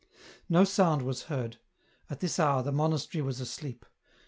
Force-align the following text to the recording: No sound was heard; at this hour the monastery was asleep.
No 0.49 0.63
sound 0.63 1.03
was 1.03 1.25
heard; 1.25 1.57
at 2.09 2.21
this 2.21 2.39
hour 2.39 2.63
the 2.63 2.71
monastery 2.71 3.21
was 3.21 3.39
asleep. 3.39 3.85